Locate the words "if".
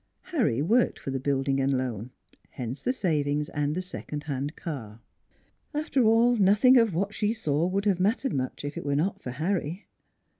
8.65-8.75